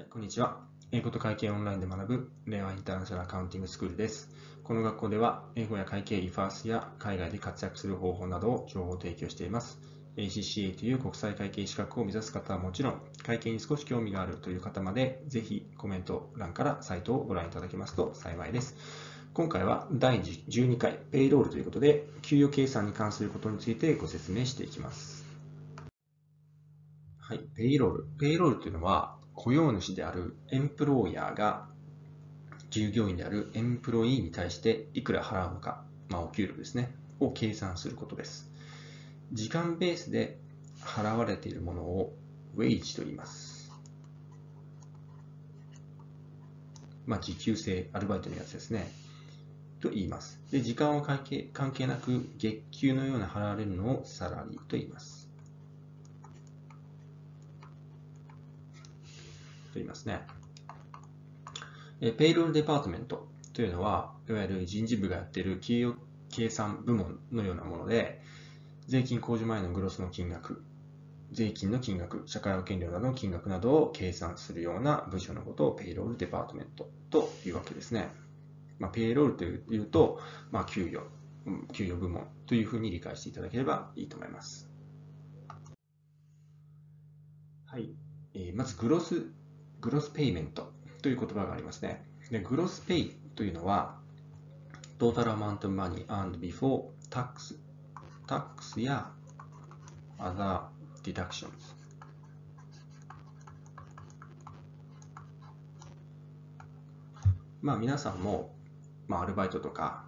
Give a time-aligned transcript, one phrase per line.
[0.00, 0.56] はい、こんにちは。
[0.92, 4.30] 英語と会計オンラインで学ぶ令和インターナショナルアカウンティングスクールです。
[4.64, 9.78] この学校では英語や会計 EFARS や海外で活躍する方法などを情報提供しています。
[10.16, 18.76] ACCA という国際会計資格を目指す方はもちろん、会計に少し興味があるという方まで、ぜひコメント欄からサイトをご覧いただけますと幸いです。
[19.34, 25.26] 今回は第12回ペイロールということで、給与計算に関することについてご説明していきます。
[27.18, 31.68] はい、 payroll。Payroll というのは、雇用主である employer が
[32.70, 38.50] 従業員である employee に対していくら払うのか、まあ、お給料ですね、を計算することです。
[39.32, 40.38] 時間ベースで
[40.80, 42.14] 払われているものを
[42.56, 43.70] ウェイジと言います。
[47.06, 48.88] まあ、時給制、アルバイトのやつですね。
[49.80, 50.38] と言います。
[50.50, 55.29] で、時間は関係関係なく月給のような払われるのを salary と言います。
[59.70, 60.26] と言いますね。
[62.16, 65.94] Payroll department というのは、いわゆる人事部がやっている給与
[66.30, 68.20] 計算部門のようなもので、
[68.86, 70.62] 税金控除前の gross の金額、
[71.32, 78.10] 税金の金額、社会保険料などの金額などを計算するような部署のことを payroll department というわけですね。
[78.78, 81.02] まあ、 payroll というと、まあ、給与、
[81.72, 84.70] 給与部門というふうに理解していただければいいと思います。
[87.66, 87.94] はい。
[88.34, 89.26] えー、まず、グロス
[89.80, 92.04] グロスペイメントという言葉がありますね。
[92.30, 93.98] でグロスペイというのは、
[94.98, 97.56] トータルアマントマニー and before tax,
[98.26, 99.10] tax や
[100.18, 100.60] other
[101.02, 101.48] deductions。
[107.62, 108.54] まあ皆さんも、
[109.08, 110.04] まあ、アルバイトとか、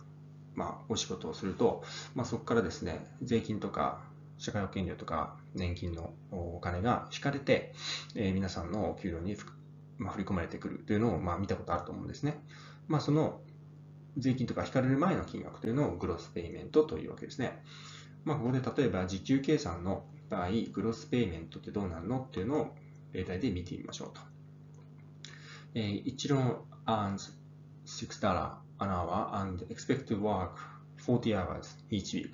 [0.55, 1.83] まあ、お仕事をすると、
[2.15, 4.01] まあ、そこからですね、税金とか
[4.39, 7.73] 社会保険料とか年金のお金が引かれて、
[8.15, 9.37] えー、皆さんの給料に
[10.03, 12.43] まあ、振り込まれてくるというのをまあ見たことあると思うんですね。
[12.89, 13.41] まあ、その
[14.19, 17.63] 税金とか引かれる前の金額というのをグロスペイメントというわけですね。
[18.25, 22.77] まあ、ここで例えば時給計算の場合、グロスペイメントってどうなるのっていうのを
[23.13, 24.21] 例題で見てみましょうと。
[25.75, 27.33] えー、一論 earns
[27.87, 28.27] $6
[28.79, 30.51] an hour and expect to work
[30.99, 32.31] 40 hours each week。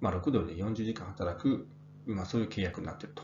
[0.00, 1.66] まあ、6ドルで40時間働く、
[2.06, 3.22] まあ、そういう契約になっていると。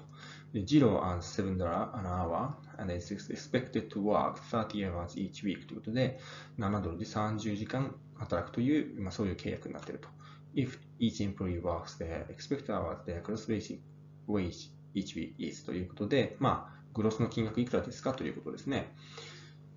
[0.55, 1.55] Zero earns $7
[1.95, 6.19] an hour and is expected to work 30 hours each week ということで、
[6.59, 10.09] 7ドルで30時間働くという、まあ、そういう契約になっていると。
[10.55, 13.81] If each employee works their expected hours, their gross basic
[14.27, 18.95] wage each week is ということで、まあ、グロスの金額いくらですかということですね。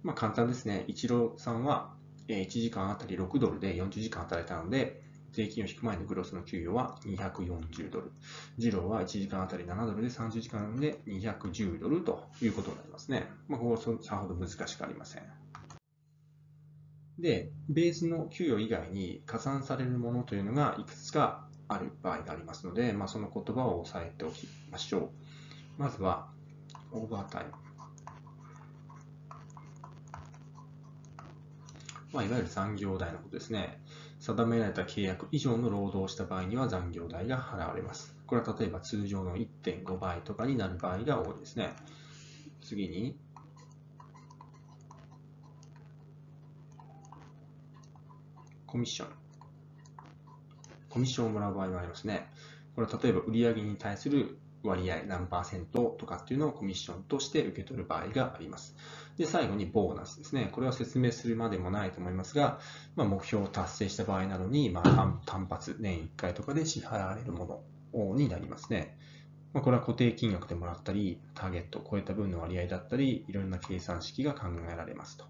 [0.03, 0.85] まあ、簡単ですね。
[0.87, 1.93] イチローさんは
[2.29, 8.11] 1時間あたり6ドルで40時間働いたので、税金を引く前のグロスの給与は240ドル。
[8.57, 13.27] ジローは1時間あたり7ドルで30時間で210ドルということになりますね。
[13.47, 15.23] まあ、ここはさほど難しくありません。
[17.19, 25.11] で、ベースの給与以外に加算されるものというのがいくつかある場合がありますので、まあ、その言葉を押さえておきましょ
[25.77, 25.81] う。
[25.81, 26.29] まずは、
[26.91, 27.51] オーバータイム。
[32.11, 33.79] まあ、いわゆる残業代のことですね。
[34.35, 38.15] 定められた契約以上の労働をした場合には残業代が払われます。
[38.27, 41.73] これは例えば通常の1.5倍とかになる場合が多いですね。
[42.61, 43.17] 次に、
[48.67, 49.09] コミッション。
[50.89, 52.29] コミッションをもらう場合もありますね。
[52.75, 58.75] これは例えば売上に対する割合何パーセントとかっていうのをコミッションとして受け取る場合があります。
[59.19, 60.47] で、最後にボーナスですね。
[60.53, 62.61] これは説明するまでもないと思いますが、
[62.95, 67.61] まあ、目標を達成した場合なのに、まあ、単発、年1回とかで支払われるも
[67.93, 68.97] のになりますね。
[69.51, 75.25] まあ、これは固定金額でもらったり、ターゲットを超えた分の割合だったり、いろんな計算式が考えられますと。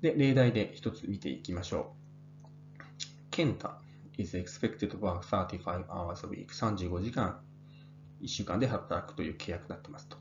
[0.00, 1.92] で、例題で一つ見ていきましょ
[2.80, 2.82] う。
[3.30, 3.78] ケンタ
[4.16, 7.38] is expected to work 35 hours a week 35時間
[8.22, 10.16] 1週間で働くという契約になってますと。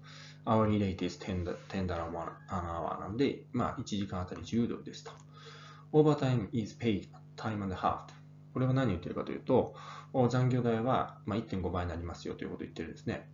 [0.45, 5.11] Hourly rate is $10, $10 an hour なんで、まあ、1時間あたり10ドルですと。
[5.91, 8.01] overtime is paid time and a half
[8.53, 9.75] これは何を言ってるかというと、
[10.29, 13.29] 残業代は1.5倍になりますよということを言ってるんですね。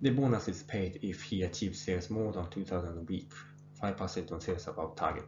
[0.00, 3.28] で、ボーナス is paid if he achieves sales more than 2000 a week
[3.80, 5.24] 5% on sales above target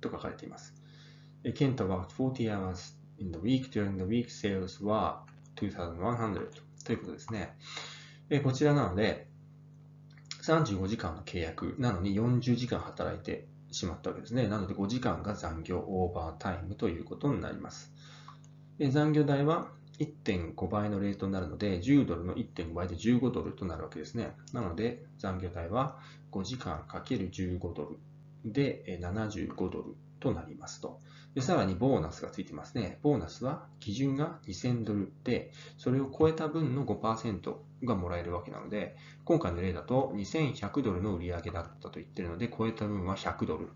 [0.00, 0.74] と書かれています。
[1.54, 5.24] ケントは40 hours in the week during the week sales は
[5.54, 6.48] 2100
[6.84, 7.56] ということですね。
[8.42, 9.25] こちらなので、
[10.46, 14.46] 35時間の契約なのに40時間働いてしまったわけですね。
[14.46, 17.92] なので5時間が残業オーバータイムということになります。
[18.78, 24.32] で残業代は1.5倍のレートになるので、10ドルの1.5倍で15ドルとなるわけですね。
[24.52, 25.98] なので、残業代は
[26.32, 27.98] 5時間 ×15 ドル
[28.44, 31.00] で75ドルとなりますと。
[31.34, 32.98] で、さらにボーナスがついてますね。
[33.02, 37.54] ボーナスは基準が2000ドルで、それを超えた分の5%
[37.84, 43.68] がもらえるわけなので、今回の例だと2100ドルの売り上げだったと言ってるので、超えた分は100ドル。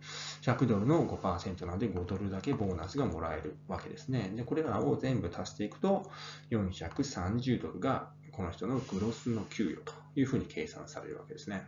[0.42, 4.32] 100ドルの5%なので5ドルだけボーナスがもらえるわけですね。
[4.34, 6.10] で、これらを全部足していくと、
[6.50, 11.66] 430ドルがこの人のグロスの給与というふうに計算されるわけですね。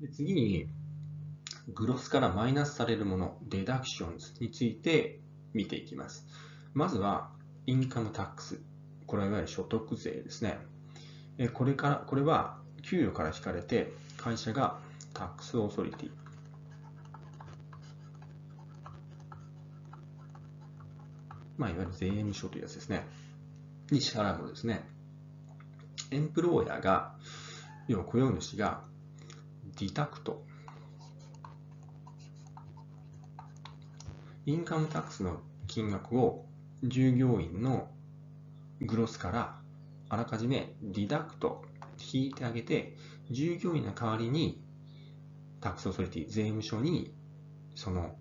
[0.00, 0.68] で次に、
[1.74, 5.20] グロスからマイナスされるもの、デダクションズについて
[5.52, 6.26] 見ていきます。
[6.74, 7.30] まずは、
[7.66, 8.60] インカムタックス。
[9.06, 10.58] これはいわゆる所得税ですね。
[11.52, 14.78] これから、これは、給与から引かれて、会社が
[15.14, 16.10] タックスオーソリティ。
[21.56, 23.06] まあ、いわゆる税務署というやつですね。
[23.90, 24.88] に支払うものですね。
[26.10, 27.14] Employer が、
[27.86, 28.82] 要は雇用主が、
[29.78, 30.44] deduct
[34.50, 36.44] income tax の金額を
[36.82, 37.88] 従業員の
[38.80, 39.60] gross から
[40.08, 41.62] あらかじめ deduct
[42.12, 42.96] 引いてあげて
[43.30, 44.60] 従業員の代わりに
[45.60, 47.14] tax authority 税務署に
[47.76, 48.16] その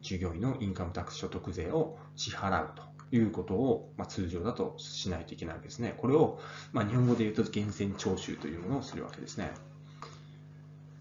[0.00, 2.82] 従業員の income tax 所得税を支払うと
[3.14, 5.94] いうことを、まあ、通常だとしないといけないわけですね。
[5.98, 6.40] これを、
[6.72, 9.50] まあ、日本語で言うと源泉徴収というものをするわけですね。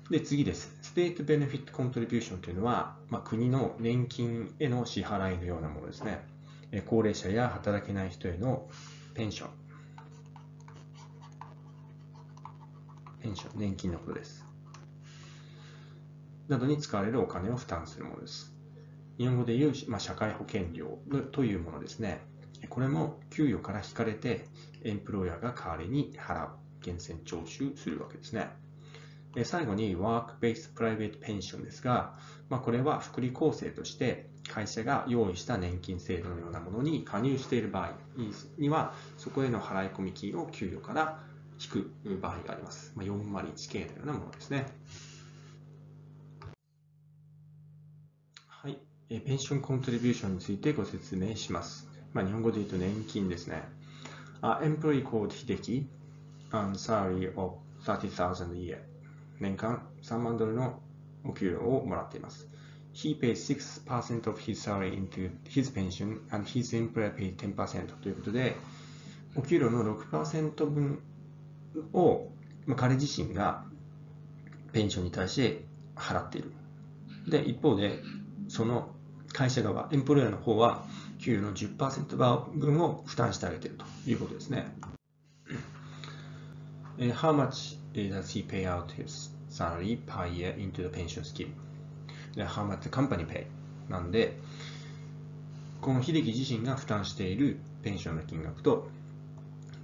[0.09, 0.73] で、次です。
[0.81, 6.25] ステートベネフィットコントリビューションというのは、まあ、国の年金への支払いのようなものですね。
[6.85, 8.69] 高齢者や働けない人への
[9.13, 9.49] ペンション。
[13.21, 14.45] ペンション、年金のことです。
[16.47, 18.53] などに使われるお金を負担するものです。
[19.17, 20.99] 日本語で言う、まあ、社会保険料
[21.33, 22.21] というものですね。
[22.69, 24.45] これも給与から引かれて、
[24.83, 26.51] エンプロイヤーが代わりに払う、
[26.81, 28.47] 源泉徴収するわけですね。
[29.43, 32.17] 最後に Work-Based Private Pension ですが、
[32.49, 37.91] まあ、これは福利厚生として会社が用意した年金制度のようなものに加入している場合
[38.57, 41.19] には、そこへの払い込み金を給与から
[41.61, 41.91] 引く
[42.21, 42.93] 場合があります。
[42.95, 44.65] まあ、401系のようなものですね。
[48.47, 48.79] はい。
[49.09, 51.87] ペンションコントリビューションについてご説明します。
[52.13, 53.63] まあ、日本語で言うと年金ですね。
[54.41, 55.85] A employee called Hideki
[56.51, 58.96] on salary of 30,000 a year
[59.39, 60.81] 年間3万ドルの
[61.23, 62.47] お給料をもらっています。
[62.93, 63.33] He pays
[63.85, 68.55] 6% of his salary into his pension and his employer pays 10%ということで、
[69.35, 70.99] お給料の6%分
[71.93, 72.29] を、
[72.65, 73.65] まあ、彼自身が
[74.73, 76.51] ペンションに対して払っている。
[77.27, 77.99] で、一方で、
[78.47, 78.89] その
[79.31, 80.85] 会社側、エンプロイヤーの方は、
[81.19, 82.15] 給与の10%
[82.57, 84.71] 分を負担してあげているということですね。
[86.97, 91.51] How much does he pay out his salary per year into the pension scheme?
[92.35, 93.47] で how much the company pay?
[93.89, 94.37] なんで、
[95.81, 98.87] この秀樹自身が負担しているペンションの金額と、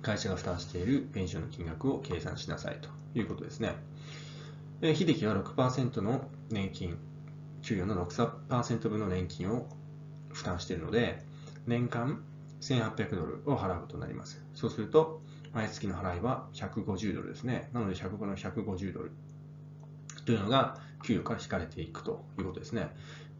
[0.01, 3.75] 会社が負担しているペンションの金額を計算しなさいということですね。
[4.81, 6.97] で秀樹は6%の年金、
[7.61, 9.67] 給与の6%分の年金を
[10.33, 11.23] 負担しているので、
[11.65, 12.21] 年間
[12.59, 14.43] 1800ドルを払うことになります。
[14.53, 15.21] そうすると、
[15.53, 17.69] 毎月の払いは150ドルですね。
[17.73, 19.11] なので100の150ドル
[20.25, 22.89] というのが給与から引かれていくということですね。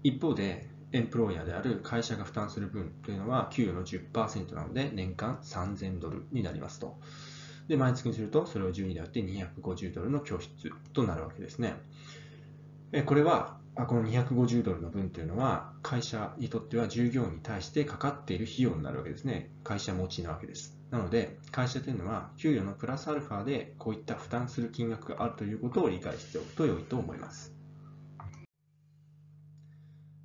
[0.04, 7.00] 一方で、エンプロイヤーである会社が負担する分というのは給与の10%なので年間3000ドルになりますと。
[7.68, 11.78] で、毎月にするとそれを12で割って250ドルの拠出となるわけですね。
[13.06, 19.50] これは、この250ドルの分というのは会社にとっては従業員に対してかかっている費用になるわけですね。
[19.64, 20.83] 会社持ちなわけです。
[20.94, 27.52] なので、会社というのは、給与のプラスアルファでこういった負担する金額があるということを理解しておくと良いと思います。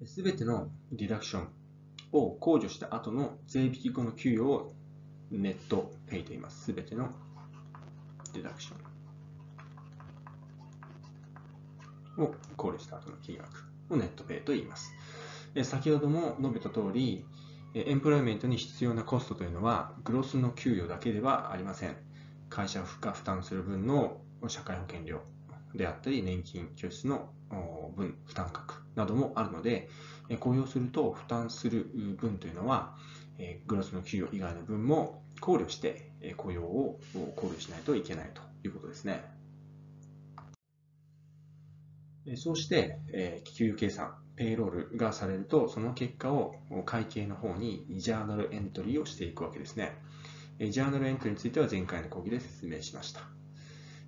[0.05, 1.49] すべてのディダクション
[2.13, 4.75] を控除した後の税引き後の給与を
[5.31, 6.65] ネットペイと言います。
[6.65, 7.09] すべての
[8.35, 8.75] ディダクショ
[12.21, 13.49] ンを考慮した後の金額
[13.89, 14.93] をネットペイと言います。
[15.63, 17.25] 先ほども述べた通り、
[17.75, 21.97] エンプロイメントに必要なコストというのは、グロスの給与だけではありません。
[22.49, 25.21] 会社が負担する分の社会保険料
[25.75, 27.31] であったり、年金拠出の
[27.95, 29.89] 分、負担額などもあるので、
[30.41, 32.97] 雇用すると負担する分というのは、
[33.67, 36.99] グロスの給与以外の分も考慮して雇用を
[37.37, 39.23] 考慮しないといけないということですね。
[42.37, 42.99] そうして、
[43.57, 46.55] 給与計算ペイロールがされると、その結果を
[46.87, 49.99] 会計の方にジャーナルエントリーをしていくわけですね。
[50.61, 53.23] ジャーナルエントリーについては前回の講義で説明しました。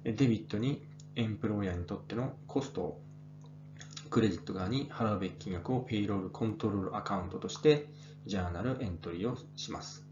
[0.04, 3.02] デビットにエンプロイヤーにとってのコストを
[4.08, 7.88] クレジット側に払うべき金額をペイロールコントロールアカウントとして
[8.26, 10.04] ジャーナルエントリーをします。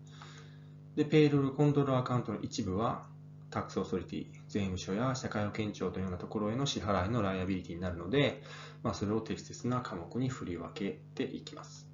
[0.96, 3.06] で、ペイロールコントロールアカウントの一部は
[3.50, 8.42] タックスオーソリティ、税務署や社会保険庁というようなところへの支払いのライアビリティになるので、
[8.82, 11.86] まあ、それを適切な科目に振り分けていきます。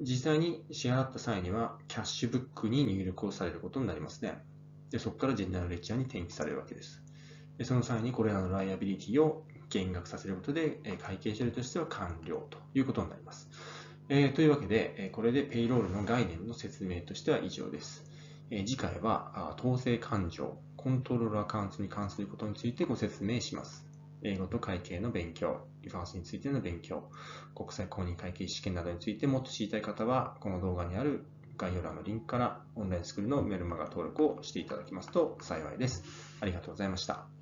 [0.00, 4.42] 実際に支払った際には、キャッシュブックに入力をされることになりますね。
[4.90, 7.02] でそこからジェネラルレッチャーに転記されるわけです。
[7.58, 13.48] でその際にこれらのライアビリティを減額させることで、会計処理としては完了ということになります。
[14.08, 18.04] えー、というわけで、これでペイロールの概念の説明としては以上です。
[18.50, 23.84] 次回は統制勘定、コントロールアカウントに関することについてご説明します。
[24.22, 27.10] 英語と会計の勉強、リファースについての勉強、
[27.56, 31.26] 国際公認会計試験などについてもっと知りたい方は、この動画にある
[31.58, 36.04] 概要欄のリンクからオンラインスクールのメルマガ登録をしていただきますと幸いです。
[36.40, 37.35] ありがとうございました。